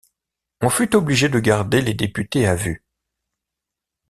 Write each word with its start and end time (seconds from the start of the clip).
On 0.61 0.69
fut 0.71 0.95
obligé 0.95 1.29
de 1.29 1.37
garder 1.39 1.79
les 1.79 1.93
députés 1.93 2.47
à 2.47 2.55
vue. 2.55 2.83